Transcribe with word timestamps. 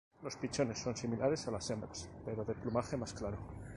Los 0.23 0.35
pichones 0.35 0.79
son 0.79 0.97
similares 0.97 1.47
a 1.47 1.51
las 1.51 1.69
hembras, 1.69 2.09
pero 2.25 2.43
de 2.43 2.55
plumaje 2.55 2.97
más 2.97 3.13
claro. 3.13 3.37